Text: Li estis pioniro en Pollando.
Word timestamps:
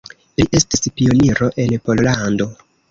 Li 0.39 0.45
estis 0.59 0.89
pioniro 0.97 1.53
en 1.67 1.79
Pollando. 1.87 2.55